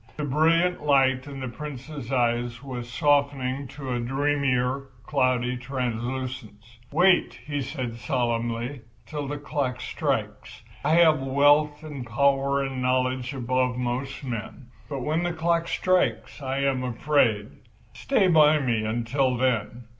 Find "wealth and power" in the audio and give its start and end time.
11.21-12.63